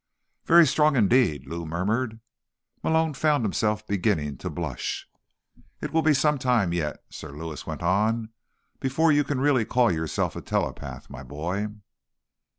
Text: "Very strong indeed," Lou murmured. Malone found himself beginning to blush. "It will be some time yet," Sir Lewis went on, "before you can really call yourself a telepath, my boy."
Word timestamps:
"Very 0.45 0.65
strong 0.65 0.95
indeed," 0.95 1.45
Lou 1.45 1.63
murmured. 1.63 2.19
Malone 2.81 3.13
found 3.13 3.45
himself 3.45 3.85
beginning 3.85 4.35
to 4.37 4.49
blush. 4.49 5.07
"It 5.79 5.93
will 5.93 6.01
be 6.01 6.15
some 6.15 6.39
time 6.39 6.73
yet," 6.73 7.03
Sir 7.11 7.29
Lewis 7.29 7.67
went 7.67 7.83
on, 7.83 8.29
"before 8.79 9.11
you 9.11 9.23
can 9.23 9.39
really 9.39 9.63
call 9.63 9.91
yourself 9.91 10.35
a 10.35 10.41
telepath, 10.41 11.07
my 11.11 11.21
boy." 11.21 11.67